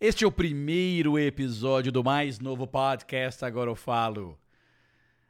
[0.00, 4.38] Este é o primeiro episódio do mais novo podcast Agora Eu Falo.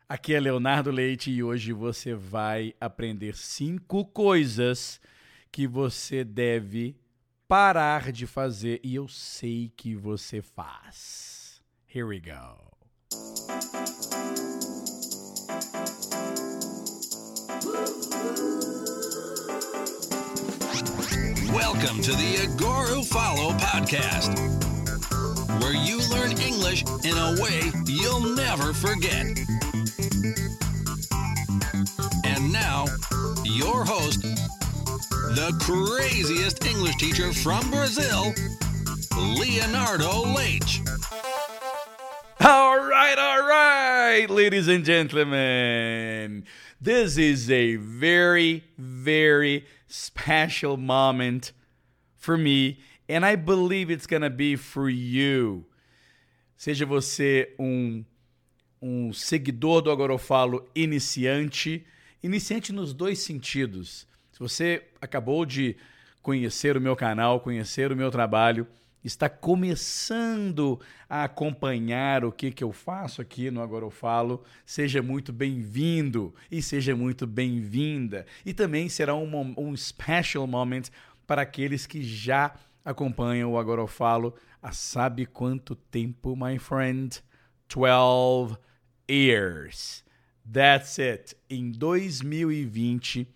[0.07, 5.01] Aqui é Leonardo Leite e hoje você vai aprender cinco coisas
[5.51, 6.95] que você deve
[7.49, 11.63] parar de fazer e eu sei que você faz.
[11.89, 13.48] Here we go.
[21.81, 24.35] Welcome to the Agora Follow podcast,
[25.63, 29.27] where you learn English in a way you'll never forget.
[32.25, 32.87] And now,
[33.45, 34.23] your host,
[35.37, 38.35] the craziest English teacher from Brazil,
[39.17, 40.81] Leonardo Leite.
[42.41, 46.45] All right, all right, ladies and gentlemen.
[46.81, 51.53] This is a very, very special moment
[52.19, 55.65] for me, and I believe it's gonna be for you.
[56.57, 58.05] Seja você um,
[58.83, 61.87] um seguidor do Agora Eu Falo iniciante,
[62.23, 64.07] iniciante nos dois sentidos.
[64.33, 65.77] Se você acabou de
[66.21, 68.67] conhecer o meu canal, conhecer o meu trabalho,
[69.05, 75.03] está começando a acompanhar o que, que eu faço aqui no Agora Eu Falo, seja
[75.03, 78.27] muito bem-vindo e seja muito bem-vinda.
[78.45, 80.89] E também será um, um special moment
[81.29, 87.23] para aqueles que já acompanham o Agora Eu Falo há sabe quanto tempo, my friend?
[87.69, 88.57] 12
[89.09, 90.03] years.
[90.51, 91.37] That's it.
[91.51, 93.29] Em 2020,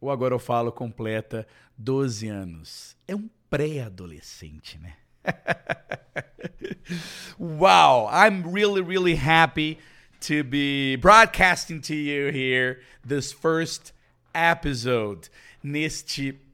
[0.00, 1.46] o Agora Eu Falo completa
[1.78, 2.96] 12 anos.
[3.06, 4.96] É um pré-adolescente, né?
[7.38, 9.78] wow, I'm really, really happy
[10.22, 13.92] to be broadcasting to you here this first
[14.34, 15.30] episode
[15.62, 16.47] neste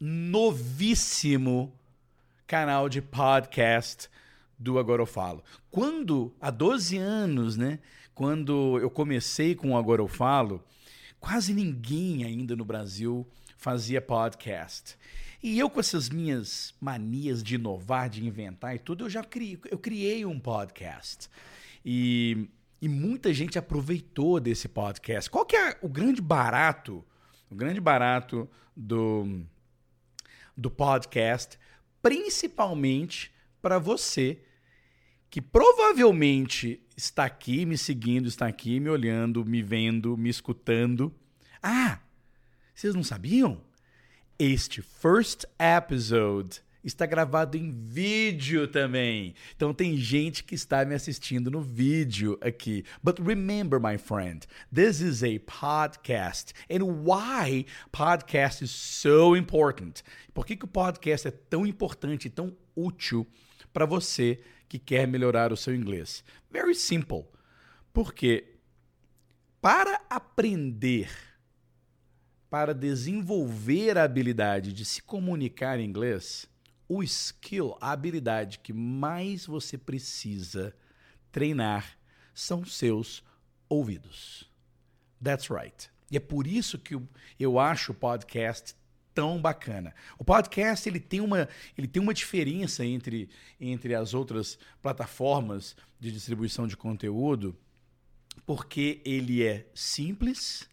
[0.00, 1.72] novíssimo
[2.46, 4.08] canal de podcast
[4.58, 5.42] do Agora Eu Falo.
[5.70, 7.80] Quando, há 12 anos, né?
[8.14, 10.64] Quando eu comecei com o Agora Eu Falo,
[11.18, 13.26] quase ninguém ainda no Brasil
[13.56, 14.96] fazia podcast.
[15.42, 19.58] E eu com essas minhas manias de inovar, de inventar e tudo, eu já criei,
[19.70, 21.28] eu criei um podcast.
[21.84, 22.48] E,
[22.80, 25.28] e muita gente aproveitou desse podcast.
[25.30, 27.04] Qual que é o grande barato,
[27.50, 29.44] o grande barato do,
[30.58, 31.56] do podcast,
[32.02, 33.32] principalmente
[33.62, 34.42] para você
[35.30, 41.14] que provavelmente está aqui me seguindo, está aqui me olhando, me vendo, me escutando.
[41.62, 42.00] Ah,
[42.74, 43.60] vocês não sabiam?
[44.36, 49.34] Este first episode está gravado em vídeo também.
[49.56, 52.84] Então tem gente que está me assistindo no vídeo aqui.
[53.02, 56.52] But remember, my friend, this is a podcast.
[56.70, 60.02] And why podcast is so important?
[60.32, 63.26] Por que, que o podcast é tão importante tão útil
[63.72, 66.24] para você que quer melhorar o seu inglês?
[66.50, 67.24] Very simple.
[67.92, 68.54] Porque
[69.60, 71.10] para aprender
[72.50, 76.48] para desenvolver a habilidade de se comunicar em inglês,
[76.88, 80.74] o skill, a habilidade que mais você precisa
[81.30, 81.98] treinar
[82.34, 83.22] são seus
[83.68, 84.50] ouvidos.
[85.22, 85.90] That's right.
[86.10, 86.98] E é por isso que
[87.38, 88.74] eu acho o podcast
[89.12, 89.94] tão bacana.
[90.16, 93.28] O podcast ele tem uma, ele tem uma diferença entre,
[93.60, 97.58] entre as outras plataformas de distribuição de conteúdo,
[98.46, 100.68] porque ele é simples,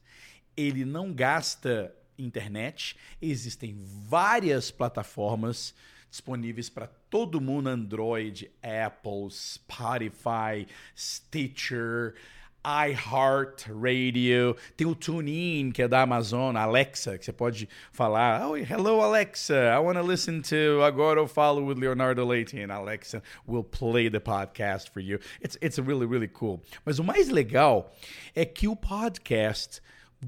[0.55, 2.95] ele não gasta internet.
[3.21, 5.73] Existem várias plataformas
[6.15, 10.65] disponíveis para todo mundo: Android, Apple, Spotify,
[10.95, 12.15] Stitcher,
[12.63, 14.55] iHeartRadio.
[14.77, 19.55] Tem o TuneIn, que é da Amazon, Alexa, que você pode falar: oh, Hello, Alexa,
[19.55, 22.59] I want to listen to Agora Eu Falo with Leonardo Leite.
[22.59, 25.19] And Alexa will play the podcast for you.
[25.41, 26.61] It's, it's really, really cool.
[26.85, 27.93] Mas o mais legal
[28.33, 29.81] é que o podcast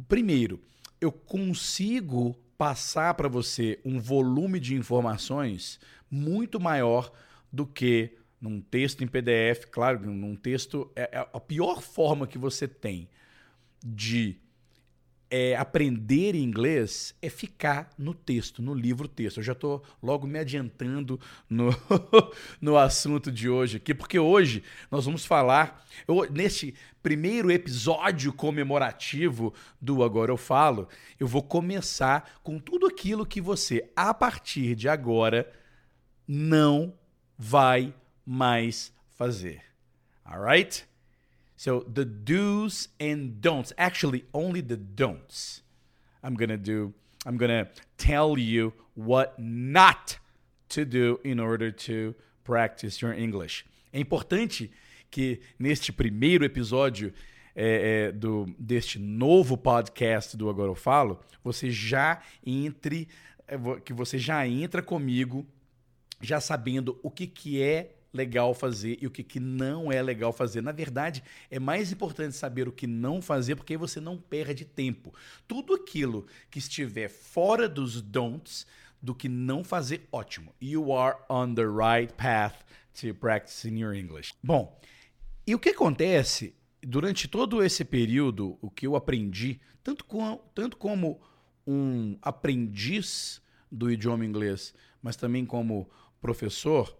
[0.07, 0.59] primeiro,
[0.99, 5.79] eu consigo passar para você um volume de informações
[6.09, 7.11] muito maior
[7.51, 9.65] do que num texto em PDF.
[9.71, 13.09] Claro, num texto é, é a pior forma que você tem
[13.85, 14.39] de
[15.29, 19.37] é, aprender inglês é ficar no texto, no livro texto.
[19.37, 21.19] Eu já estou logo me adiantando
[21.49, 21.69] no,
[22.61, 29.53] no assunto de hoje aqui, porque hoje nós vamos falar, eu, neste primeiro episódio comemorativo
[29.79, 30.87] do Agora Eu Falo,
[31.19, 35.51] eu vou começar com tudo aquilo que você, a partir de agora,
[36.27, 36.93] não
[37.37, 37.93] vai
[38.25, 39.61] mais fazer.
[40.25, 40.85] Alright?
[41.57, 45.63] So the do's and don'ts, actually only the don'ts.
[46.23, 46.93] I'm going do
[47.25, 47.67] I'm going
[47.97, 50.17] tell you what not
[50.69, 53.65] to do in order to practice your English.
[53.91, 54.71] É importante
[55.09, 57.11] que neste primeiro episódio
[57.55, 63.07] é, é, do, deste novo podcast do Agora Eu Falo, você já entre,
[63.47, 65.45] é, que você já entra comigo
[66.21, 70.33] já sabendo o que, que é legal fazer e o que, que não é legal
[70.33, 70.61] fazer.
[70.61, 74.65] Na verdade, é mais importante saber o que não fazer, porque aí você não perde
[74.65, 75.13] tempo.
[75.47, 78.65] Tudo aquilo que estiver fora dos don'ts,
[79.01, 80.53] do que não fazer, ótimo.
[80.59, 82.55] You are on the right path
[82.99, 84.33] to practicing your English.
[84.43, 84.79] Bom,
[85.45, 90.77] e o que acontece durante todo esse período, o que eu aprendi, tanto, com, tanto
[90.77, 91.21] como
[91.65, 93.41] um aprendiz
[93.71, 95.89] do idioma inglês, mas também como
[96.19, 96.97] professor,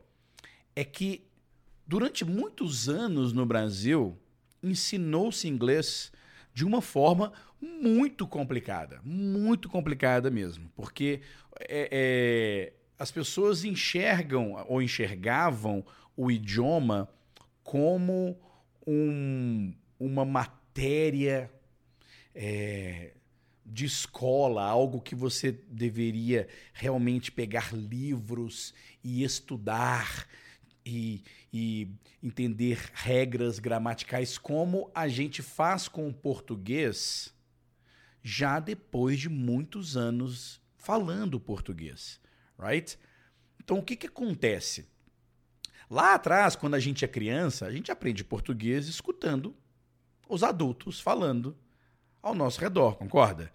[0.77, 1.23] é que
[1.87, 4.15] durante muitos anos no Brasil
[4.61, 6.11] ensinou-se inglês
[6.53, 11.21] de uma forma muito complicada, muito complicada mesmo, porque
[11.61, 15.83] é, é, as pessoas enxergam ou enxergavam
[16.15, 17.09] o idioma
[17.63, 18.39] como
[18.85, 21.51] um, uma matéria
[22.35, 23.13] é,
[23.65, 30.27] de escola, algo que você deveria realmente pegar livros e estudar
[30.87, 31.23] e,
[31.53, 31.91] e
[32.23, 37.33] entender regras gramaticais, como a gente faz com o português
[38.23, 42.19] já depois de muitos anos falando português,
[42.57, 42.97] right?
[43.61, 44.87] Então o que, que acontece?
[45.89, 49.55] Lá atrás, quando a gente é criança, a gente aprende português escutando
[50.27, 51.57] os adultos falando
[52.21, 53.51] ao nosso redor, concorda?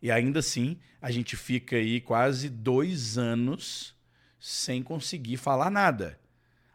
[0.00, 3.94] E ainda assim, a gente fica aí quase dois anos
[4.38, 6.18] sem conseguir falar nada.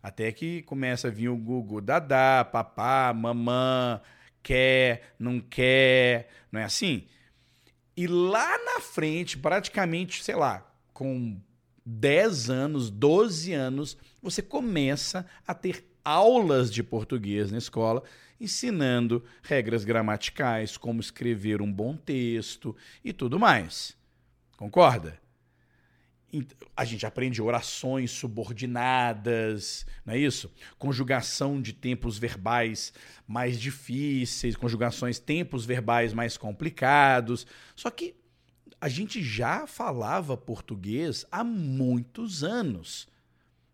[0.01, 4.01] Até que começa a vir o Google, dadá, papá, mamã,
[4.41, 7.05] quer, não quer, não é assim?
[7.95, 11.39] E lá na frente, praticamente, sei lá, com
[11.85, 18.03] 10 anos, 12 anos, você começa a ter aulas de português na escola,
[18.39, 23.95] ensinando regras gramaticais, como escrever um bom texto e tudo mais.
[24.57, 25.19] Concorda?
[26.75, 30.51] A gente aprende orações subordinadas, não é isso?
[30.77, 32.93] Conjugação de tempos verbais
[33.27, 37.45] mais difíceis, conjugações tempos verbais mais complicados.
[37.75, 38.15] Só que
[38.79, 43.07] a gente já falava português há muitos anos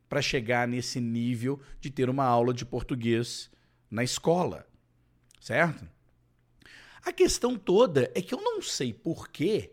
[0.09, 3.49] para chegar nesse nível de ter uma aula de português
[3.89, 4.67] na escola,
[5.39, 5.87] certo?
[7.03, 9.71] A questão toda é que eu não sei por que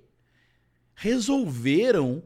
[0.94, 2.22] resolveram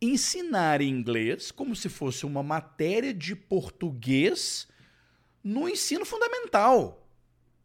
[0.00, 4.68] ensinar inglês como se fosse uma matéria de português
[5.42, 7.00] no ensino fundamental.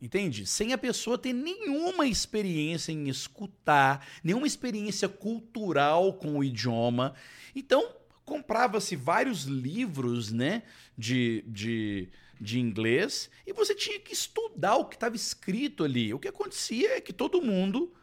[0.02, 0.46] Entende?
[0.46, 7.14] Sem a pessoa ter nenhuma experiência em escutar, nenhuma experiência cultural com o idioma.
[7.54, 10.64] Então, comprava-se vários livros né,
[10.98, 12.10] de, de,
[12.40, 16.14] de inglês e você tinha que estudar o que estava escrito ali.
[16.14, 17.94] O que acontecia é que todo mundo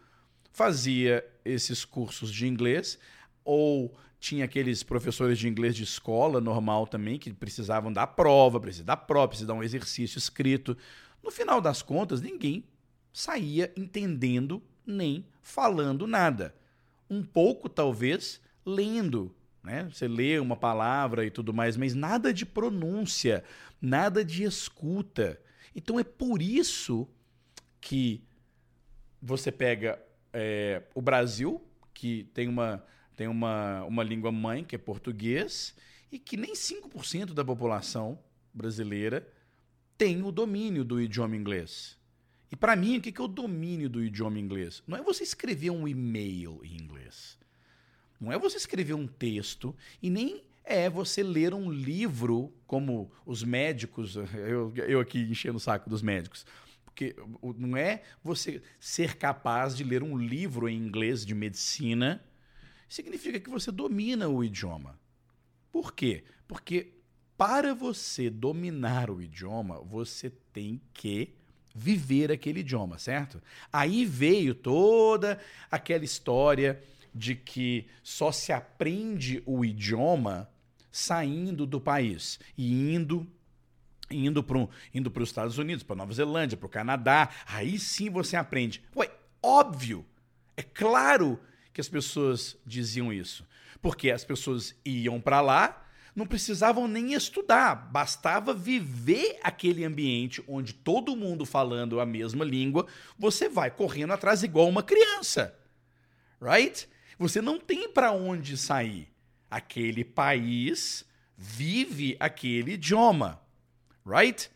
[0.52, 2.98] fazia esses cursos de inglês
[3.42, 3.96] ou
[4.26, 8.96] tinha aqueles professores de inglês de escola normal também que precisavam dar prova, precisavam dar
[8.96, 10.76] prova, precisavam dar um exercício escrito.
[11.22, 12.64] No final das contas, ninguém
[13.12, 16.52] saía entendendo nem falando nada.
[17.08, 19.32] Um pouco, talvez, lendo.
[19.62, 19.88] Né?
[19.92, 23.44] Você lê uma palavra e tudo mais, mas nada de pronúncia,
[23.80, 25.40] nada de escuta.
[25.72, 27.08] Então é por isso
[27.80, 28.24] que
[29.22, 30.02] você pega
[30.32, 31.62] é, o Brasil,
[31.94, 32.82] que tem uma
[33.16, 35.74] tem uma, uma língua mãe, que é português,
[36.12, 38.18] e que nem 5% da população
[38.52, 39.26] brasileira
[39.96, 41.96] tem o domínio do idioma inglês.
[42.52, 44.82] E para mim, o que é o domínio do idioma inglês?
[44.86, 47.38] Não é você escrever um e-mail em inglês.
[48.20, 53.42] Não é você escrever um texto e nem é você ler um livro como os
[53.42, 56.46] médicos, eu, eu aqui enchendo o saco dos médicos.
[56.84, 57.16] Porque
[57.56, 62.22] não é você ser capaz de ler um livro em inglês de medicina
[62.88, 64.98] significa que você domina o idioma.
[65.70, 66.24] Por quê?
[66.46, 66.94] Porque
[67.36, 71.34] para você dominar o idioma, você tem que
[71.74, 73.42] viver aquele idioma, certo?
[73.70, 75.38] Aí veio toda
[75.70, 76.82] aquela história
[77.14, 80.50] de que só se aprende o idioma
[80.90, 83.26] saindo do país e indo
[84.10, 87.28] indo para indo os Estados Unidos, para Nova Zelândia, para o Canadá.
[87.46, 88.82] Aí sim você aprende.
[88.94, 89.10] Ué,
[89.42, 90.06] óbvio,
[90.56, 91.38] é claro
[91.76, 93.46] que as pessoas diziam isso.
[93.82, 100.72] Porque as pessoas iam para lá, não precisavam nem estudar, bastava viver aquele ambiente onde
[100.72, 102.86] todo mundo falando a mesma língua,
[103.18, 105.54] você vai correndo atrás igual uma criança.
[106.40, 106.88] Right?
[107.18, 109.12] Você não tem para onde sair.
[109.50, 111.04] Aquele país
[111.36, 113.38] vive aquele idioma,
[114.06, 114.50] right?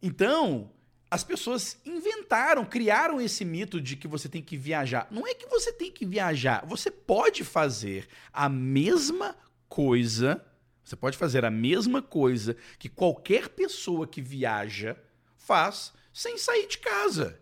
[0.00, 0.72] Então,
[1.10, 5.08] as pessoas inventaram, criaram esse mito de que você tem que viajar.
[5.10, 9.36] Não é que você tem que viajar, você pode fazer a mesma
[9.68, 10.44] coisa,
[10.84, 14.96] você pode fazer a mesma coisa que qualquer pessoa que viaja
[15.36, 17.40] faz sem sair de casa.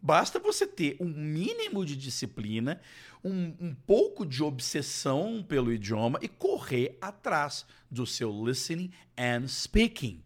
[0.00, 2.80] Basta você ter um mínimo de disciplina,
[3.24, 10.22] um, um, pouco de obsessão pelo idioma e correr atrás do seu listening and speaking.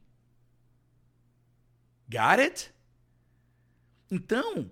[2.13, 2.71] Got it?
[4.11, 4.71] Então,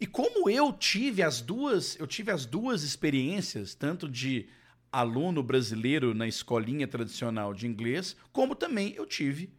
[0.00, 4.48] e como eu tive as duas, eu tive as duas experiências, tanto de
[4.92, 9.52] aluno brasileiro na escolinha tradicional de inglês, como também eu tive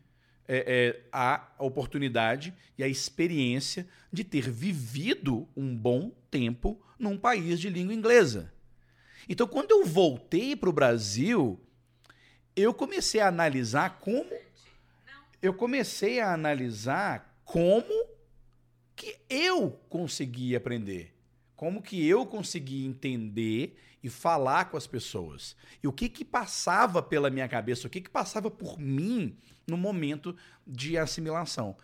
[0.47, 7.59] é, é, a oportunidade e a experiência de ter vivido um bom tempo num país
[7.59, 8.53] de língua inglesa.
[9.27, 11.59] Então, quando eu voltei para o Brasil,
[12.55, 14.33] eu comecei a analisar como
[15.43, 18.07] eu comecei a analisar como
[18.95, 21.13] que eu consegui aprender,
[21.53, 25.53] como que eu consegui entender e falar com as pessoas.
[25.83, 29.75] E o que que passava pela minha cabeça, o que que passava por mim no
[29.75, 30.33] momento
[30.65, 31.75] de assimilação.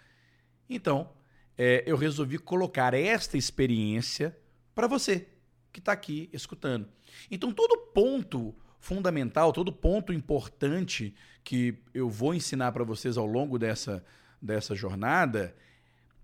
[0.69, 1.11] Então,
[1.57, 4.37] é, eu resolvi colocar esta experiência
[4.73, 5.27] para você
[5.73, 6.87] que está aqui escutando.
[7.29, 8.55] Então, todo ponto
[8.89, 14.03] fundamental, todo ponto importante que eu vou ensinar para vocês ao longo dessa,
[14.41, 15.55] dessa jornada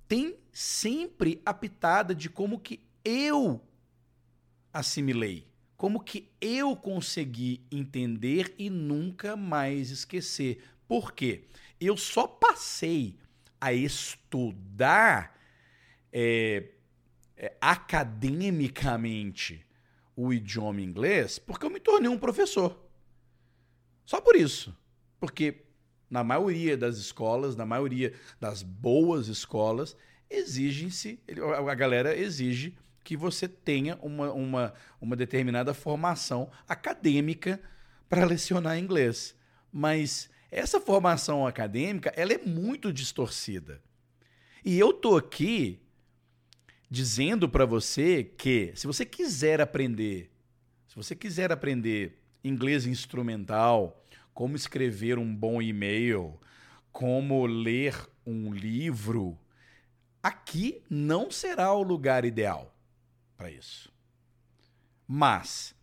[0.07, 3.61] tem sempre a pitada de como que eu
[4.73, 10.63] assimilei, como que eu consegui entender e nunca mais esquecer.
[10.87, 11.43] Por quê?
[11.79, 13.15] Eu só passei
[13.61, 15.39] a estudar
[16.11, 16.69] é,
[17.37, 19.64] é, academicamente
[20.15, 22.79] o idioma inglês porque eu me tornei um professor.
[24.05, 24.75] Só por isso.
[25.19, 25.65] Porque
[26.09, 29.97] na maioria das escolas, na maioria das boas escolas,
[30.29, 31.19] exige-se,
[31.67, 37.61] a galera exige que você tenha uma, uma, uma determinada formação acadêmica
[38.09, 39.35] para lecionar inglês.
[39.71, 43.81] Mas essa formação acadêmica, ela é muito distorcida.
[44.63, 45.79] E eu tô aqui
[46.89, 50.31] dizendo para você que se você quiser aprender,
[50.87, 56.39] se você quiser aprender inglês instrumental, como escrever um bom e-mail,
[56.91, 59.37] como ler um livro,
[60.21, 62.73] aqui não será o lugar ideal
[63.35, 63.91] para isso.
[65.07, 65.75] Mas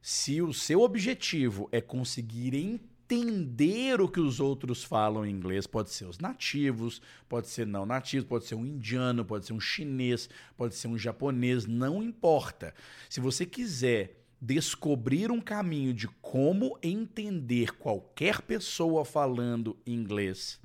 [0.00, 5.66] se o seu objetivo é conseguir entender entender o que os outros falam em inglês.
[5.66, 9.60] Pode ser os nativos, pode ser não nativos, pode ser um indiano, pode ser um
[9.60, 12.72] chinês, pode ser um japonês, não importa.
[13.08, 20.60] Se você quiser descobrir um caminho de como entender qualquer pessoa falando inglês,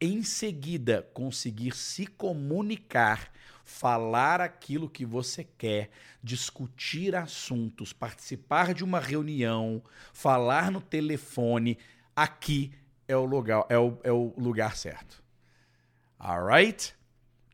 [0.00, 3.32] em seguida conseguir se comunicar
[3.68, 5.90] falar aquilo que você quer,
[6.22, 11.76] discutir assuntos, participar de uma reunião, falar no telefone,
[12.16, 12.72] aqui
[13.06, 15.22] é o lugar, é o, é o lugar certo.
[16.18, 16.94] Alright?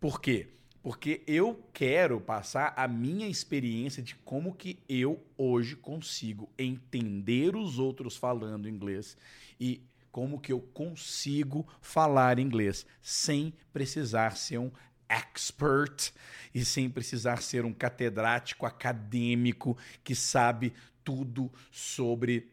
[0.00, 0.46] Por quê?
[0.84, 7.80] Porque eu quero passar a minha experiência de como que eu hoje consigo entender os
[7.80, 9.16] outros falando inglês
[9.58, 14.70] e como que eu consigo falar inglês sem precisar ser um
[15.08, 16.12] expert
[16.54, 22.52] e sem precisar ser um catedrático acadêmico que sabe tudo sobre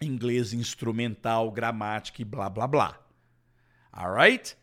[0.00, 3.00] inglês instrumental, gramática e blá blá blá.
[3.92, 4.56] Alright?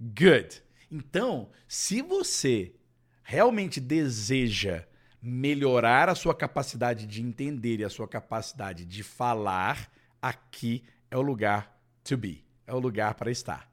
[0.00, 0.62] Good.
[0.90, 2.74] Então, se você
[3.22, 4.84] realmente deseja
[5.22, 11.22] melhorar a sua capacidade de entender e a sua capacidade de falar, aqui é o
[11.22, 13.70] lugar to be, é o lugar para estar.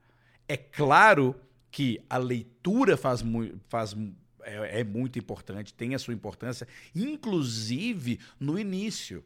[0.48, 1.36] É claro
[1.78, 3.24] que a leitura faz,
[3.70, 3.96] faz
[4.42, 9.24] é, é, muito importante, tem a sua importância, inclusive no início.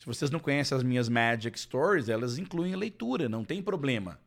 [0.00, 4.18] Se vocês não conhecem as minhas Magic Stories, elas incluem a leitura, não tem problema.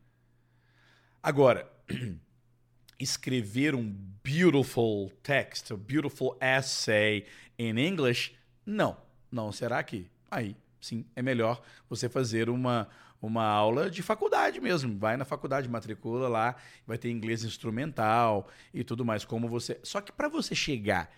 [1.22, 1.70] Agora,
[2.98, 3.94] escrever um
[4.24, 7.26] beautiful text, a beautiful essay
[7.58, 8.34] in English,
[8.64, 8.96] não,
[9.30, 10.08] não será aqui.
[10.30, 12.88] Aí, sim, é melhor você fazer uma
[13.20, 14.98] uma aula de faculdade mesmo.
[14.98, 16.56] Vai na faculdade, matricula lá,
[16.86, 19.24] vai ter inglês instrumental e tudo mais.
[19.24, 19.78] Como você.
[19.82, 21.10] Só que para você chegar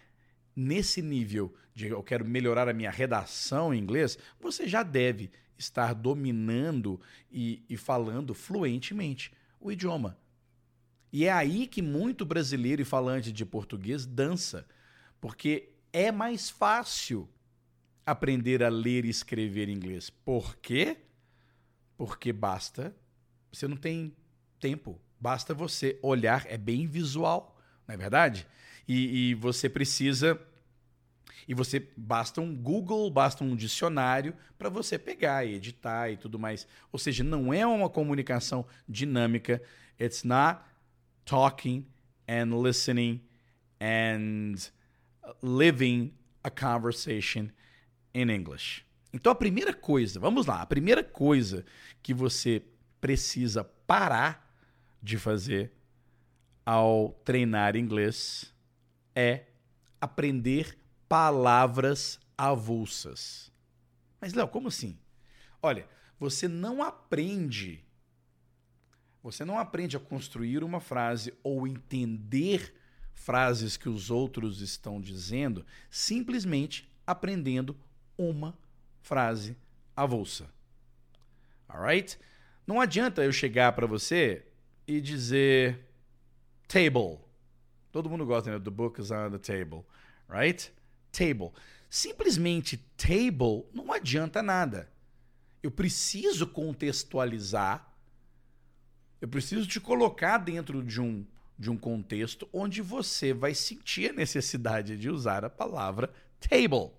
[0.55, 5.95] nesse nível de eu quero melhorar a minha redação em inglês, você já deve estar
[5.95, 10.17] dominando e, e falando fluentemente o idioma.
[11.13, 14.67] E é aí que muito brasileiro e falante de português dança,
[15.21, 17.29] porque é mais fácil
[18.07, 20.09] aprender a ler e escrever inglês.
[20.09, 20.99] Por quê?
[22.01, 22.97] Porque basta.
[23.53, 24.17] Você não tem
[24.59, 24.99] tempo.
[25.21, 28.47] Basta você olhar, é bem visual, não é verdade?
[28.89, 30.41] E, e você precisa.
[31.47, 36.39] E você basta um Google, basta um dicionário para você pegar e editar e tudo
[36.39, 36.67] mais.
[36.91, 39.63] Ou seja, não é uma comunicação dinâmica.
[40.01, 40.63] It's not
[41.27, 41.87] talking
[42.27, 43.21] and listening
[43.79, 44.55] and
[45.43, 47.51] living a conversation
[48.15, 48.87] in English.
[49.13, 51.65] Então a primeira coisa, vamos lá, a primeira coisa
[52.03, 52.63] que você
[53.01, 54.55] precisa parar
[55.03, 55.73] de fazer
[56.65, 58.55] ao treinar inglês
[59.15, 59.47] é
[60.01, 63.51] aprender palavras avulsas.
[64.21, 64.99] Mas Léo, como assim?
[65.63, 65.89] Olha,
[66.19, 67.85] você não aprende
[69.23, 72.75] você não aprende a construir uma frase ou entender
[73.13, 77.77] frases que os outros estão dizendo simplesmente aprendendo
[78.17, 78.57] uma
[79.03, 79.57] frase
[79.97, 80.49] avulsa.
[81.69, 82.19] Alright?
[82.67, 84.45] Não adianta eu chegar para você
[84.87, 85.79] e dizer
[86.67, 87.19] table.
[87.93, 88.59] Todo mundo gosta, né?
[88.59, 89.85] The book is on the table,
[90.29, 90.73] right?
[91.13, 91.53] Table.
[91.89, 94.91] Simplesmente table não adianta nada.
[95.63, 97.93] Eu preciso contextualizar.
[99.21, 101.27] Eu preciso te colocar dentro de um
[101.61, 106.91] de um contexto onde você vai sentir a necessidade de usar a palavra table.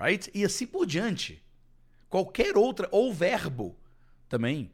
[0.00, 0.30] Right?
[0.32, 1.44] E assim por diante.
[2.08, 3.78] Qualquer outra ou verbo
[4.28, 4.72] também.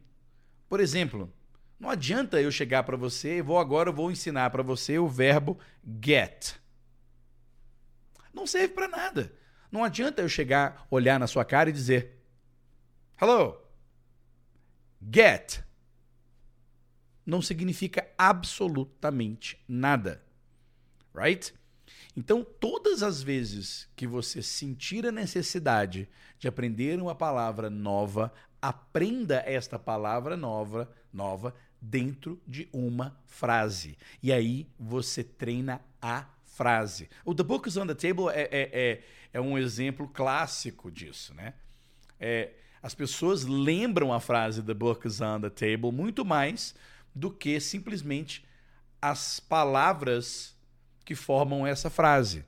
[0.69, 1.31] Por exemplo,
[1.79, 5.59] não adianta eu chegar para você, vou agora vou ensinar para você o verbo
[6.01, 6.55] get.
[8.33, 9.33] Não serve para nada.
[9.71, 12.23] Não adianta eu chegar, olhar na sua cara e dizer:
[13.21, 13.61] "Hello.
[15.13, 15.63] Get."
[17.25, 20.23] Não significa absolutamente nada.
[21.13, 21.53] Right?
[22.17, 26.09] Então, todas as vezes que você sentir a necessidade
[26.39, 33.95] de aprender uma palavra nova, aprenda esta palavra nova, nova dentro de uma frase.
[34.23, 37.07] E aí você treina a frase.
[37.23, 41.35] O The Book is on the Table é, é, é, é um exemplo clássico disso,
[41.35, 41.53] né?
[42.19, 42.49] É,
[42.81, 46.73] as pessoas lembram a frase The Book is on the Table muito mais
[47.13, 48.43] do que simplesmente
[48.99, 50.56] as palavras
[51.07, 52.43] que formam essa frase.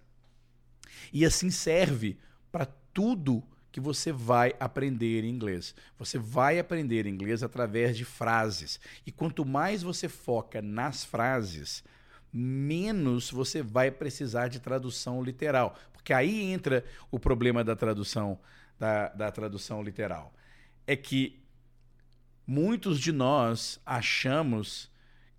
[1.13, 2.19] E assim serve
[2.51, 3.41] para tudo
[3.71, 5.73] que você vai aprender inglês.
[5.97, 8.77] Você vai aprender inglês através de frases.
[9.07, 11.85] E quanto mais você foca nas frases,
[12.33, 15.79] menos você vai precisar de tradução literal.
[15.93, 18.37] Porque aí entra o problema da tradução,
[18.77, 20.33] da, da tradução literal.
[20.85, 21.41] É que
[22.45, 24.91] muitos de nós achamos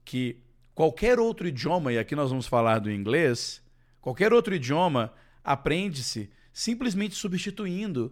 [0.07, 0.43] que
[0.81, 3.63] qualquer outro idioma, e aqui nós vamos falar do inglês,
[4.01, 5.13] qualquer outro idioma
[5.45, 8.11] aprende-se simplesmente substituindo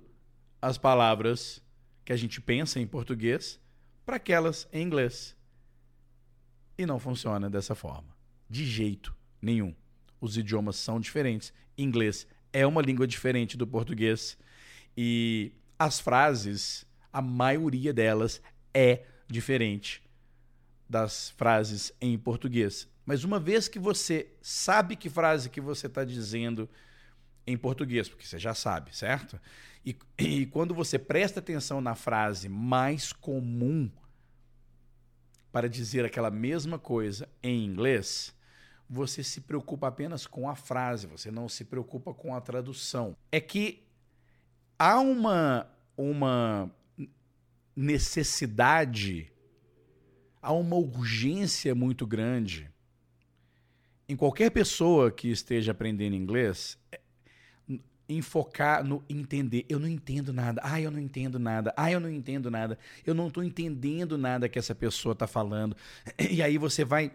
[0.61, 1.63] as palavras
[2.05, 3.59] que a gente pensa em português
[4.05, 5.35] para aquelas em inglês.
[6.77, 8.15] E não funciona dessa forma.
[8.51, 9.75] De jeito nenhum.
[10.21, 11.55] Os idiomas são diferentes.
[11.79, 14.37] Inglês é uma língua diferente do português.
[14.95, 18.43] E as frases, a maioria delas
[18.75, 20.07] é diferente
[20.89, 22.89] das frases em português.
[23.05, 26.69] Mas uma vez que você sabe que frase que você está dizendo
[27.47, 29.41] em português, porque você já sabe, certo?
[29.85, 33.91] E, e quando você presta atenção na frase mais comum
[35.51, 38.35] para dizer aquela mesma coisa em inglês,
[38.89, 43.17] você se preocupa apenas com a frase, você não se preocupa com a tradução.
[43.33, 43.83] É que
[44.79, 46.71] há uma, uma
[47.75, 49.33] necessidade,
[50.41, 52.71] há uma urgência muito grande
[54.09, 56.79] em qualquer pessoa que esteja aprendendo inglês
[58.09, 59.67] em focar no entender.
[59.69, 60.63] Eu não entendo nada.
[60.65, 61.75] Ah, eu não entendo nada.
[61.77, 62.79] Ah, eu não entendo nada.
[63.05, 65.77] Eu não estou entendendo nada que essa pessoa está falando.
[66.31, 67.13] E aí você vai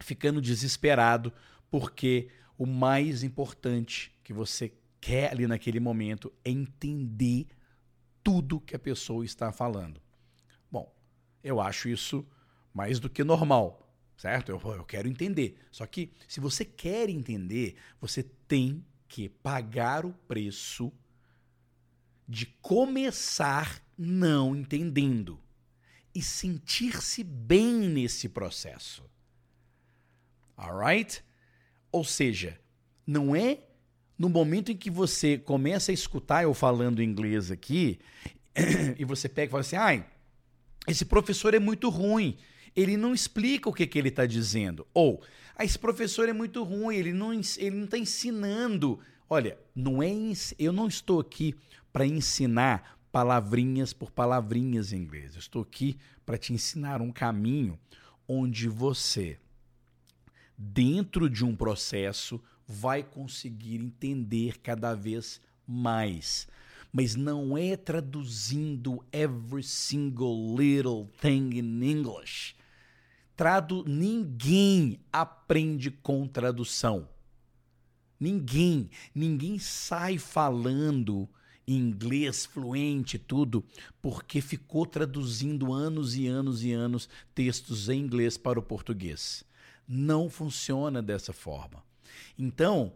[0.00, 1.32] ficando desesperado
[1.70, 7.46] porque o mais importante que você quer ali naquele momento é entender
[8.22, 10.00] tudo que a pessoa está falando.
[10.70, 10.90] Bom,
[11.44, 12.26] eu acho isso
[12.76, 14.50] mais do que normal, certo?
[14.50, 15.58] Eu, eu quero entender.
[15.72, 20.92] Só que se você quer entender, você tem que pagar o preço
[22.28, 25.40] de começar não entendendo
[26.14, 29.02] e sentir-se bem nesse processo.
[30.54, 31.24] Alright?
[31.90, 32.60] Ou seja,
[33.06, 33.60] não é
[34.18, 37.98] no momento em que você começa a escutar eu falando inglês aqui
[38.98, 40.06] e você pega e fala assim: ai,
[40.86, 42.36] esse professor é muito ruim,
[42.76, 44.86] ele não explica o que, que ele está dizendo.
[44.92, 45.22] Ou,
[45.56, 50.08] ah, esse professor é muito ruim, ele não está ensinando Olha, não é
[50.56, 51.56] eu não estou aqui
[51.92, 55.34] para ensinar palavrinhas por palavrinhas em inglês.
[55.34, 57.76] Eu estou aqui para te ensinar um caminho
[58.28, 59.36] onde você,
[60.56, 66.46] dentro de um processo, vai conseguir entender cada vez mais.
[66.92, 72.54] Mas não é traduzindo every single little thing in English.
[73.36, 77.08] Tradu ninguém aprende com tradução.
[78.18, 81.28] Ninguém, ninguém sai falando
[81.68, 83.64] inglês fluente, tudo,
[84.00, 89.44] porque ficou traduzindo anos e anos e anos textos em inglês para o português.
[89.86, 91.84] Não funciona dessa forma.
[92.38, 92.92] Então,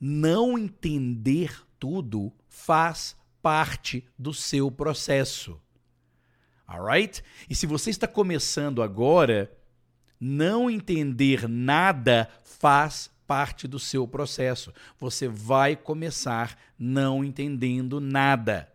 [0.00, 5.60] não entender tudo faz parte do seu processo.
[6.66, 7.22] Alright?
[7.48, 9.50] E se você está começando agora,
[10.20, 14.72] não entender nada faz parte do seu processo.
[14.98, 18.72] Você vai começar não entendendo nada.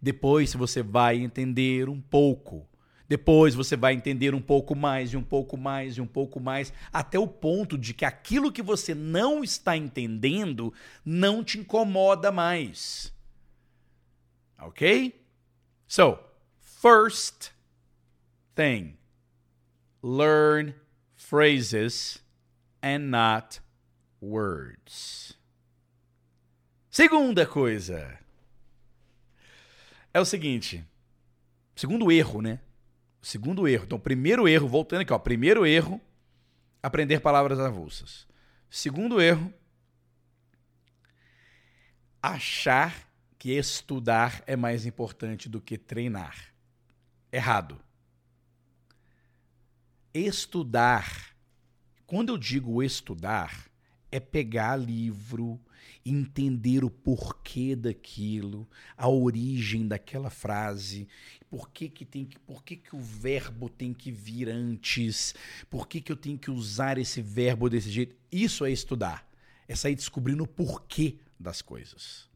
[0.00, 2.68] Depois você vai entender um pouco.
[3.08, 6.72] Depois você vai entender um pouco mais e um pouco mais e um pouco mais,
[6.92, 10.72] até o ponto de que aquilo que você não está entendendo
[11.04, 13.12] não te incomoda mais.
[14.58, 15.22] Ok?
[15.86, 16.18] So,
[16.58, 17.50] first
[18.54, 18.96] thing,
[20.04, 20.74] learn
[21.14, 22.22] phrases
[22.82, 23.62] and not
[24.20, 25.32] words.
[26.90, 28.18] Segunda coisa
[30.12, 30.84] é o seguinte,
[31.74, 32.60] segundo erro, né?
[33.22, 33.84] Segundo erro.
[33.84, 35.98] Então, primeiro erro, voltando aqui, ó, primeiro erro,
[36.82, 38.28] aprender palavras avulsas.
[38.68, 39.52] Segundo erro,
[42.22, 46.52] achar que estudar é mais importante do que treinar.
[47.32, 47.80] Errado.
[50.14, 51.34] Estudar
[52.06, 53.68] quando eu digo estudar,
[54.12, 55.60] é pegar livro,
[56.04, 61.08] entender o porquê daquilo, a origem daquela frase,
[61.48, 65.34] por que, que tem que, por que, que o verbo tem que vir antes,
[65.70, 68.14] por que, que eu tenho que usar esse verbo desse jeito.
[68.30, 69.28] Isso é estudar.
[69.66, 72.28] É sair descobrindo o porquê das coisas.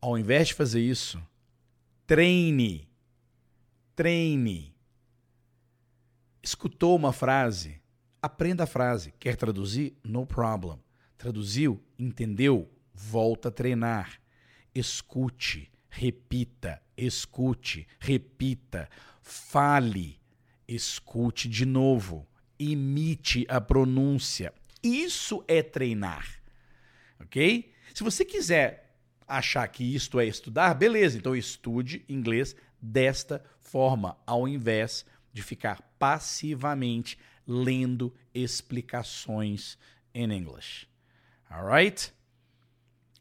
[0.00, 1.20] Ao invés de fazer isso,
[2.06, 2.88] treine.
[3.96, 4.77] Treine.
[6.48, 7.78] Escutou uma frase,
[8.22, 9.12] Aprenda a frase.
[9.20, 9.98] Quer traduzir?
[10.02, 10.78] No problem.
[11.18, 11.78] Traduziu?
[11.98, 12.66] Entendeu?
[12.94, 14.18] Volta a treinar.
[14.74, 18.88] Escute, repita, escute, repita.
[19.20, 20.18] Fale,
[20.66, 22.26] escute de novo.
[22.58, 24.50] Imite a pronúncia.
[24.82, 26.40] Isso é treinar.
[27.20, 27.70] Ok?
[27.92, 34.48] Se você quiser achar que isto é estudar, beleza, então estude inglês desta forma, ao
[34.48, 39.78] invés de ficar passivamente lendo explicações
[40.14, 40.86] em inglês.
[41.50, 42.12] Alright?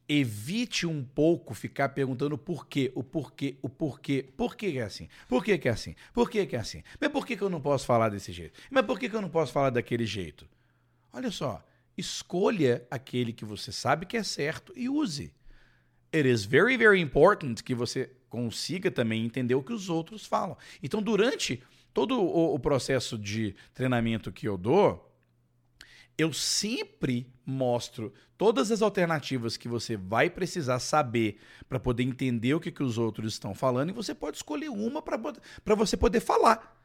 [0.10, 5.10] Evite um pouco ficar perguntando por quê, o porquê, o porquê, por que é assim?
[5.28, 5.96] Por que, é assim?
[6.14, 6.82] Por que é assim?
[7.00, 8.58] Mas por que, que eu não posso falar desse jeito?
[8.72, 10.48] Mas por que, que eu não posso falar daquele jeito?
[11.12, 11.62] Olha só,
[11.98, 15.34] escolha aquele que você sabe que é certo e use.
[16.14, 20.58] It is very, very important que você consiga também entender o que os outros falam.
[20.82, 21.62] Então, durante
[21.98, 25.12] todo o, o processo de treinamento que eu dou,
[26.16, 32.60] eu sempre mostro todas as alternativas que você vai precisar saber para poder entender o
[32.60, 36.80] que, que os outros estão falando e você pode escolher uma para você poder falar.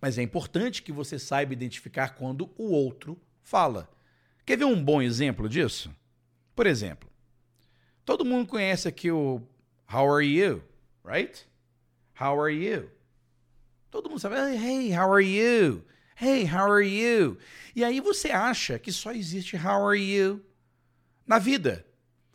[0.00, 3.90] Mas é importante que você saiba identificar quando o outro fala.
[4.46, 5.92] Quer ver um bom exemplo disso?
[6.54, 7.10] Por exemplo,
[8.04, 9.42] todo mundo conhece aqui o
[9.92, 10.62] How are you?
[11.04, 11.44] Right?
[12.16, 12.93] How are you?
[13.94, 15.84] Todo mundo sabe, hey, how are you?
[16.16, 17.38] Hey, how are you?
[17.76, 20.44] E aí você acha que só existe how are you
[21.24, 21.86] na vida.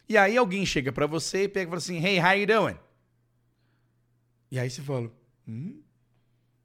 [0.08, 2.80] E aí alguém chega para você e pega e fala assim, hey, how you doing?
[4.50, 5.12] E aí você fala,
[5.46, 5.82] hum,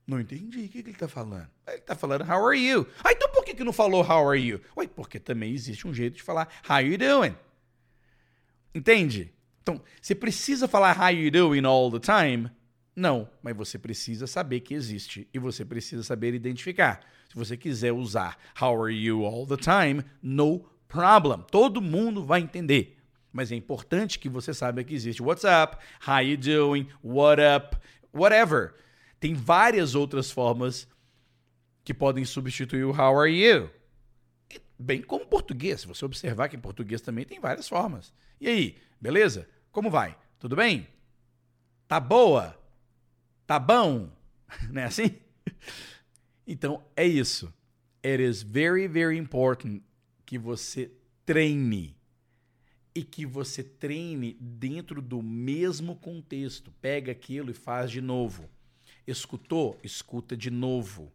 [0.07, 1.51] não entendi o que, ele tá falando.
[1.67, 2.87] Ele tá falando how are you?
[3.03, 4.61] Ah, então por que, que não falou how are you?
[4.77, 7.37] Ué, porque também existe um jeito de falar how you doing.
[8.73, 9.35] Entende?
[9.61, 12.49] Então, você precisa falar how you doing all the time
[12.97, 17.01] não, mas você precisa saber que existe e você precisa saber identificar.
[17.29, 21.45] Se você quiser usar How are you all the time, no problem.
[21.51, 22.97] Todo mundo vai entender.
[23.33, 25.77] Mas é importante que você saiba que existe What's up,
[26.07, 27.77] How you doing, What up,
[28.13, 28.75] whatever.
[29.19, 30.87] Tem várias outras formas
[31.83, 33.71] que podem substituir o How are you.
[34.79, 35.81] Bem como português.
[35.81, 38.13] Se você observar que em português também tem várias formas.
[38.41, 39.49] E aí, beleza?
[39.73, 40.17] Como vai?
[40.39, 40.87] Tudo bem?
[41.89, 42.57] Tá boa?
[43.47, 44.11] Tá bom?
[44.71, 45.17] Não é assim?
[46.47, 47.53] Então, é isso.
[48.05, 49.83] It is very, very important
[50.27, 50.91] que você
[51.25, 51.97] treine.
[52.95, 56.71] e que você treine dentro do mesmo contexto.
[56.81, 58.49] Pega aquilo e faz de novo.
[59.07, 59.79] Escutou?
[59.83, 61.13] Escuta de novo.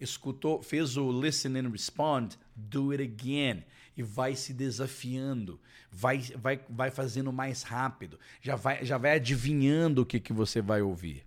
[0.00, 3.64] Escutou, fez o listen and respond, do it again.
[3.96, 5.58] E vai se desafiando,
[5.90, 10.60] vai, vai, vai fazendo mais rápido, já vai, já vai adivinhando o que, que você
[10.60, 11.24] vai ouvir.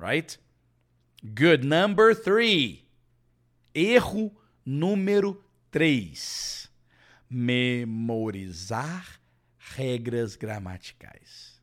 [0.00, 0.38] Right?
[1.22, 1.66] Good.
[1.66, 2.84] Number three.
[3.74, 4.32] Erro
[4.64, 6.60] número três
[7.30, 9.20] memorizar
[9.56, 11.62] regras gramaticais.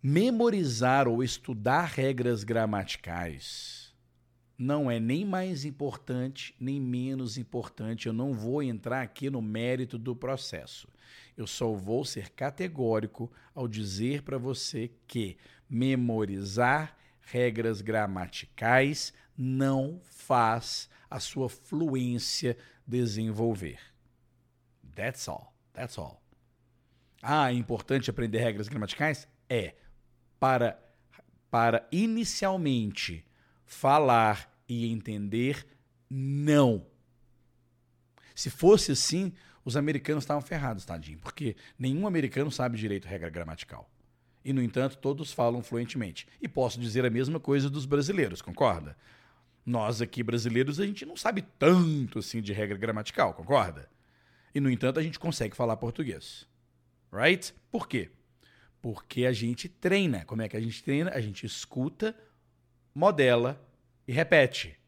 [0.00, 3.88] Memorizar ou estudar regras gramaticais
[4.56, 8.06] não é nem mais importante, nem menos importante.
[8.06, 10.88] Eu não vou entrar aqui no mérito do processo.
[11.36, 15.36] Eu só vou ser categórico ao dizer para você que
[15.70, 16.96] memorizar
[17.30, 23.78] regras gramaticais não faz a sua fluência desenvolver.
[24.94, 25.54] That's all.
[25.72, 26.22] That's all.
[27.22, 29.28] Ah, é importante aprender regras gramaticais?
[29.48, 29.74] É.
[30.40, 30.78] Para,
[31.50, 33.24] para inicialmente
[33.64, 35.66] falar e entender,
[36.08, 36.86] não.
[38.34, 39.32] Se fosse assim,
[39.64, 43.90] os americanos estavam ferrados, tadinho, porque nenhum americano sabe direito regra gramatical.
[44.48, 46.26] E, no entanto, todos falam fluentemente.
[46.40, 48.96] E posso dizer a mesma coisa dos brasileiros, concorda?
[49.66, 53.90] Nós aqui brasileiros, a gente não sabe tanto assim de regra gramatical, concorda?
[54.54, 56.48] E, no entanto, a gente consegue falar português.
[57.12, 57.52] Right?
[57.70, 58.10] Por quê?
[58.80, 60.24] Porque a gente treina.
[60.24, 61.10] Como é que a gente treina?
[61.10, 62.16] A gente escuta,
[62.94, 63.62] modela
[64.06, 64.78] e repete.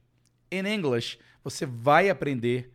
[0.50, 2.72] In English, você vai aprender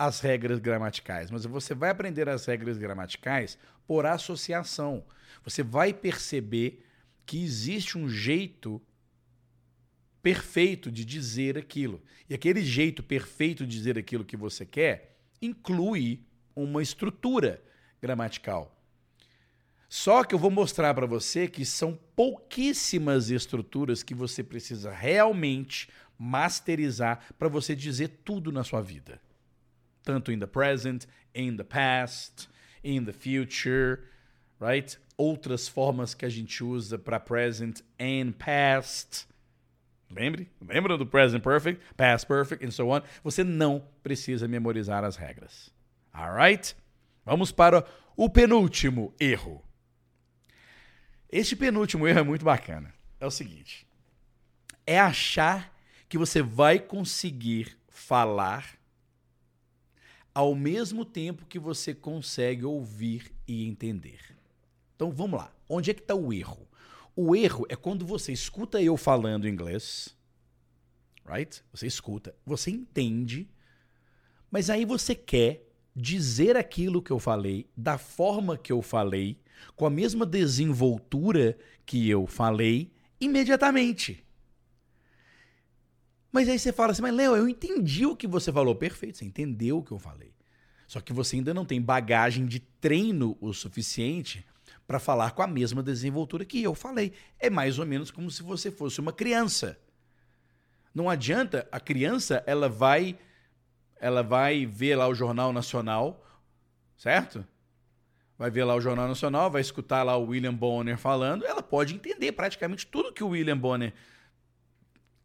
[0.00, 5.04] as regras gramaticais, mas você vai aprender as regras gramaticais por associação.
[5.44, 6.86] Você vai perceber
[7.26, 8.80] que existe um jeito
[10.22, 12.02] perfeito de dizer aquilo.
[12.30, 16.24] E aquele jeito perfeito de dizer aquilo que você quer inclui
[16.56, 17.62] uma estrutura
[18.00, 18.74] gramatical.
[19.86, 25.90] Só que eu vou mostrar para você que são pouquíssimas estruturas que você precisa realmente
[26.18, 29.20] masterizar para você dizer tudo na sua vida.
[30.04, 32.48] Tanto in the present, in the past,
[32.82, 34.00] in the future,
[34.58, 34.96] right?
[35.16, 39.26] Outras formas que a gente usa para present and past.
[40.10, 40.48] Lembre?
[40.60, 43.02] Lembra do present perfect, past perfect and so on?
[43.22, 45.70] Você não precisa memorizar as regras.
[46.12, 46.74] Alright?
[47.24, 47.86] Vamos para
[48.16, 49.62] o penúltimo erro.
[51.30, 52.92] Este penúltimo erro é muito bacana.
[53.20, 53.86] É o seguinte:
[54.86, 55.72] é achar
[56.08, 58.79] que você vai conseguir falar
[60.34, 64.20] ao mesmo tempo que você consegue ouvir e entender.
[64.94, 65.52] Então vamos lá.
[65.68, 66.68] Onde é que está o erro?
[67.14, 70.16] O erro é quando você escuta eu falando inglês,
[71.26, 71.62] right?
[71.72, 73.48] Você escuta, você entende,
[74.50, 79.38] mas aí você quer dizer aquilo que eu falei, da forma que eu falei,
[79.76, 84.24] com a mesma desenvoltura que eu falei, imediatamente.
[86.32, 88.74] Mas aí você fala assim, mas Léo, eu entendi o que você falou.
[88.74, 90.32] Perfeito, você entendeu o que eu falei.
[90.86, 94.44] Só que você ainda não tem bagagem de treino o suficiente
[94.86, 97.12] para falar com a mesma desenvoltura que eu falei.
[97.38, 99.78] É mais ou menos como se você fosse uma criança.
[100.92, 103.16] Não adianta, a criança, ela vai
[104.00, 106.24] ela vai ver lá o Jornal Nacional,
[106.96, 107.46] certo?
[108.38, 111.94] Vai ver lá o Jornal Nacional, vai escutar lá o William Bonner falando, ela pode
[111.94, 113.92] entender praticamente tudo que o William Bonner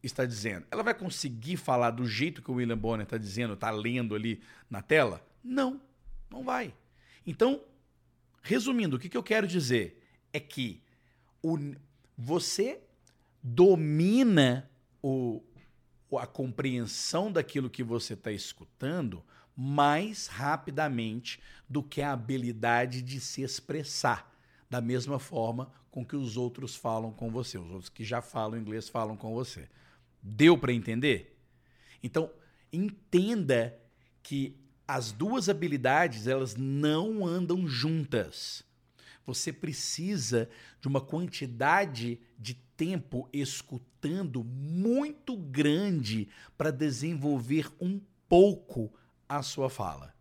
[0.06, 0.66] está dizendo.
[0.72, 4.42] Ela vai conseguir falar do jeito que o William Bonner está dizendo, está lendo ali
[4.70, 5.26] na tela?
[5.44, 5.82] Não,
[6.30, 6.74] não vai.
[7.26, 7.62] Então,
[8.48, 10.00] Resumindo, o que, que eu quero dizer
[10.32, 10.80] é que
[11.42, 11.58] o,
[12.16, 12.80] você
[13.42, 14.70] domina
[15.02, 15.42] o,
[16.20, 19.26] a compreensão daquilo que você está escutando
[19.58, 24.32] mais rapidamente do que a habilidade de se expressar
[24.70, 28.60] da mesma forma com que os outros falam com você, os outros que já falam
[28.60, 29.68] inglês falam com você.
[30.28, 31.38] Deu para entender?
[32.02, 32.32] Então,
[32.74, 33.78] entenda
[34.24, 34.58] que
[34.88, 38.64] as duas habilidades elas não andam juntas.
[39.24, 40.50] Você precisa
[40.82, 48.92] de uma quantidade de tempo escutando muito grande para desenvolver um pouco
[49.30, 50.12] a sua fala.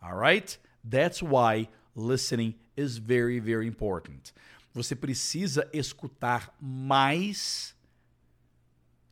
[0.00, 0.60] Alright?
[0.88, 4.32] That's why listening is very, very important.
[4.72, 7.74] Você precisa escutar mais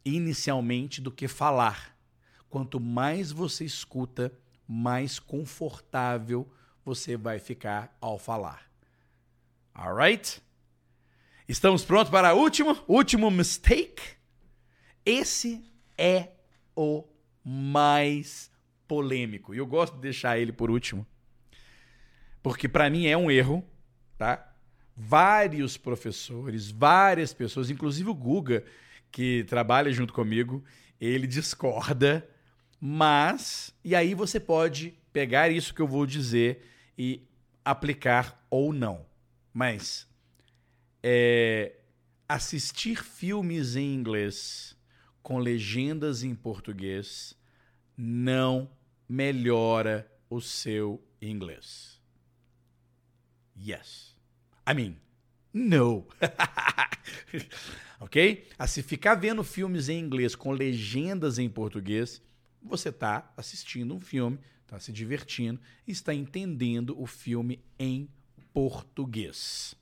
[0.05, 1.97] inicialmente do que falar.
[2.49, 4.33] Quanto mais você escuta,
[4.67, 6.51] mais confortável
[6.85, 8.71] você vai ficar ao falar.
[9.75, 10.43] Alright?
[11.49, 14.03] Estamos prontos para o último, último mistake?
[15.05, 15.65] Esse
[15.97, 16.29] é
[16.77, 17.05] o
[17.45, 18.51] mais
[18.87, 19.55] polêmico.
[19.55, 21.07] E eu gosto de deixar ele por último.
[22.43, 23.65] porque para mim é um erro,
[24.17, 24.55] tá?
[24.97, 28.65] Vários professores, várias pessoas, inclusive o Guga,
[29.11, 30.65] que trabalha junto comigo,
[31.01, 32.29] ele discorda,
[32.81, 36.65] mas e aí você pode pegar isso que eu vou dizer
[36.97, 37.27] e
[37.65, 39.07] aplicar ou não.
[39.53, 40.07] Mas
[41.03, 41.77] é,
[42.29, 44.77] assistir filmes em inglês
[45.23, 47.35] com legendas em português
[47.97, 48.71] não
[49.09, 52.01] melhora o seu inglês.
[53.57, 54.17] Yes.
[54.69, 54.97] I mean,
[55.59, 56.07] no.
[58.01, 58.47] ok?
[58.59, 62.23] A se ficar vendo filmes em inglês com legendas em português,
[62.63, 68.09] você está assistindo um filme, está se divertindo está entendendo o filme em
[68.53, 69.75] português.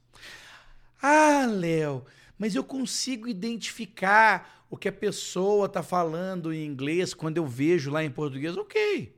[1.02, 2.04] Ah, Léo,
[2.38, 7.90] mas eu consigo identificar o que a pessoa está falando em inglês quando eu vejo
[7.90, 8.56] lá em português.
[8.56, 9.15] Ok,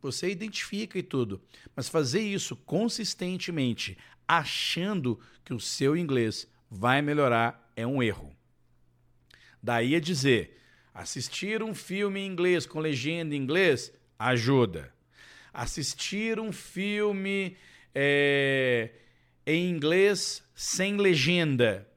[0.00, 1.40] você identifica e tudo.
[1.74, 8.34] Mas fazer isso consistentemente, achando que o seu inglês vai melhorar, é um erro.
[9.62, 10.58] Daí a dizer,
[10.94, 14.92] assistir um filme em inglês com legenda em inglês ajuda.
[15.52, 17.56] Assistir um filme
[17.94, 18.90] é,
[19.46, 21.88] em inglês sem legenda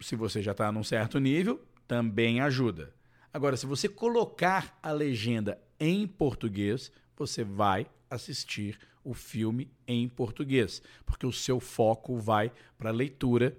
[0.00, 2.94] se você já está num certo nível, também ajuda.
[3.32, 10.82] Agora, se você colocar a legenda em português, você vai assistir o filme em português,
[11.06, 13.56] porque o seu foco vai para a leitura.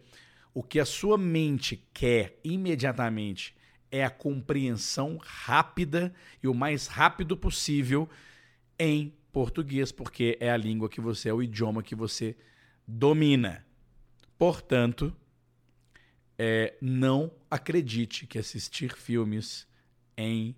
[0.53, 3.55] O que a sua mente quer imediatamente
[3.91, 8.07] é a compreensão rápida e o mais rápido possível
[8.77, 12.35] em português, porque é a língua que você é o idioma que você
[12.87, 13.65] domina.
[14.37, 15.15] Portanto,
[16.37, 19.67] é, não acredite que assistir filmes
[20.17, 20.55] em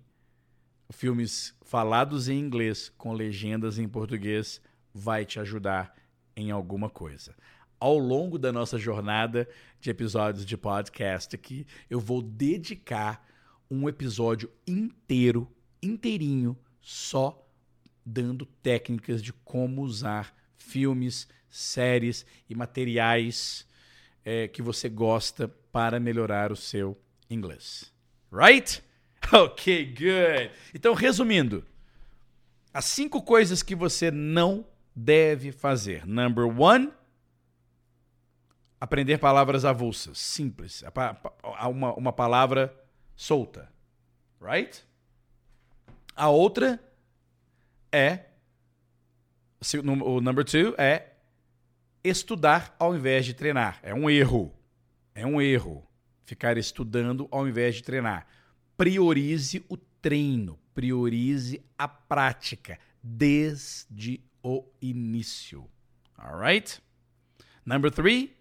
[0.94, 4.60] filmes falados em inglês com legendas em português
[4.92, 5.94] vai te ajudar
[6.36, 7.34] em alguma coisa.
[7.78, 9.48] Ao longo da nossa jornada
[9.80, 13.26] de episódios de podcast aqui, eu vou dedicar
[13.70, 15.50] um episódio inteiro,
[15.82, 17.46] inteirinho, só
[18.06, 23.66] dando técnicas de como usar filmes, séries e materiais
[24.24, 27.92] é, que você gosta para melhorar o seu inglês.
[28.32, 28.82] Right?
[29.32, 30.50] Ok, good.
[30.74, 31.64] Então, resumindo,
[32.72, 36.06] as cinco coisas que você não deve fazer.
[36.06, 36.92] Number one,
[38.80, 40.84] aprender palavras avulsas, simples.
[41.70, 42.74] Uma, uma palavra
[43.16, 43.72] solta.
[44.40, 44.84] Right?
[46.14, 46.80] A outra
[47.90, 48.26] é.
[50.04, 51.14] O number two é
[52.02, 53.78] estudar ao invés de treinar.
[53.82, 54.54] É um erro.
[55.14, 55.86] É um erro
[56.24, 58.26] ficar estudando ao invés de treinar.
[58.76, 65.68] Priorize o treino, priorize a prática desde o início.
[66.16, 66.80] Alright?
[67.64, 68.34] Number three.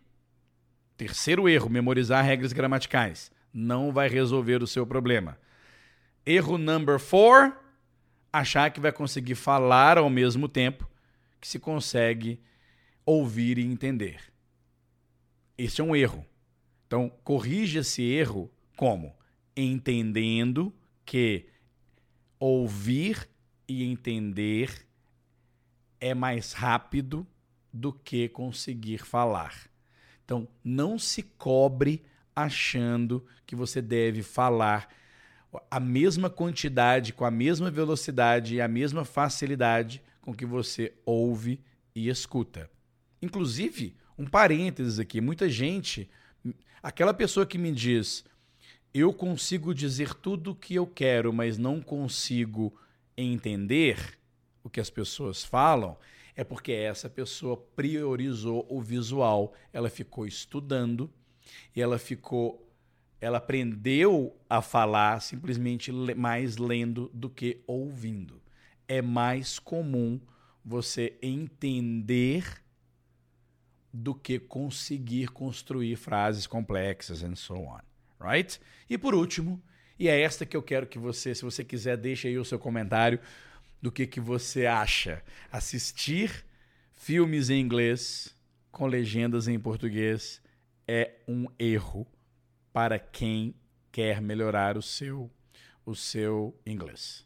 [0.97, 3.31] Terceiro erro, memorizar regras gramaticais.
[3.53, 5.37] Não vai resolver o seu problema.
[6.25, 7.53] Erro number four,
[8.31, 10.89] achar que vai conseguir falar ao mesmo tempo
[11.39, 12.39] que se consegue
[13.05, 14.21] ouvir e entender.
[15.57, 16.25] Esse é um erro.
[16.87, 19.13] Então, corrija esse erro como?
[19.55, 20.73] Entendendo
[21.05, 21.47] que
[22.39, 23.29] ouvir
[23.67, 24.87] e entender
[25.99, 27.25] é mais rápido
[27.71, 29.69] do que conseguir falar.
[30.25, 32.03] Então, não se cobre
[32.35, 34.89] achando que você deve falar
[35.69, 41.61] a mesma quantidade, com a mesma velocidade e a mesma facilidade com que você ouve
[41.95, 42.69] e escuta.
[43.21, 46.09] Inclusive, um parênteses aqui, muita gente,
[46.81, 48.23] aquela pessoa que me diz,
[48.93, 52.77] eu consigo dizer tudo o que eu quero, mas não consigo
[53.17, 54.19] entender
[54.63, 55.97] o que as pessoas falam,
[56.35, 61.09] é porque essa pessoa priorizou o visual, ela ficou estudando
[61.75, 62.59] e ela ficou
[63.19, 68.41] ela aprendeu a falar simplesmente mais lendo do que ouvindo.
[68.85, 70.19] É mais comum
[70.63, 72.61] você entender
[73.93, 77.79] do que conseguir construir frases complexas and so on,
[78.23, 78.59] right?
[78.89, 79.61] E por último,
[79.99, 82.57] e é esta que eu quero que você, se você quiser, deixe aí o seu
[82.57, 83.19] comentário
[83.81, 85.21] do que, que você acha.
[85.51, 86.45] Assistir
[86.93, 88.35] filmes em inglês
[88.71, 90.41] com legendas em português
[90.87, 92.07] é um erro
[92.71, 93.53] para quem
[93.91, 95.29] quer melhorar o seu
[95.85, 97.25] o seu inglês.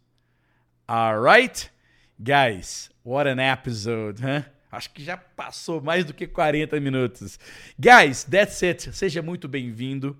[0.87, 1.71] Alright?
[2.19, 4.43] Guys, what an episode, huh?
[4.71, 7.39] Acho que já passou mais do que 40 minutos.
[7.79, 8.91] Guys, that's it.
[8.95, 10.17] Seja muito bem-vindo.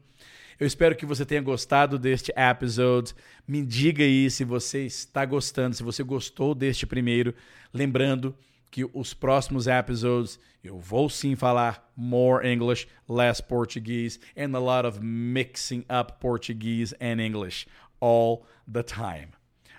[0.59, 3.13] Eu espero que você tenha gostado deste episode.
[3.47, 7.33] Me diga aí se você está gostando, se você gostou deste primeiro.
[7.73, 8.35] Lembrando
[8.71, 14.85] que os próximos episodes eu vou sim falar more English, less Portuguese, and a lot
[14.85, 17.67] of mixing up Portuguese and English
[18.01, 19.29] all the time.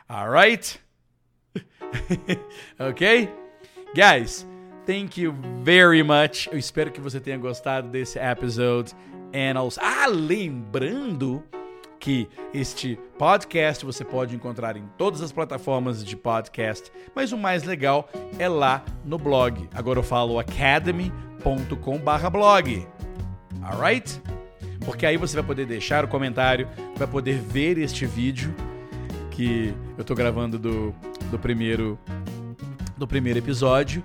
[0.08, 0.80] All right?
[2.80, 3.28] okay?
[3.94, 4.46] Guys,
[4.86, 6.48] thank you very much.
[6.50, 8.94] Eu espero que você tenha gostado desse episode.
[9.32, 11.42] And also, ah, lembrando
[11.98, 17.64] que este podcast você pode encontrar em todas as plataformas de podcast, mas o mais
[17.64, 18.08] legal
[18.38, 19.68] é lá no blog.
[19.74, 22.86] Agora eu falo academy.com/blog.
[23.62, 24.22] Alright?
[24.84, 28.54] Porque aí você vai poder deixar o comentário, vai poder ver este vídeo
[29.30, 30.94] que eu tô gravando do,
[31.30, 31.98] do primeiro
[32.96, 34.02] do primeiro episódio